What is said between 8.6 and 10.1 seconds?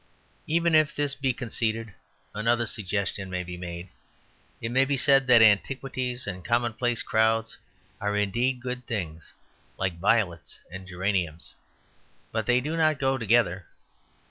good things, like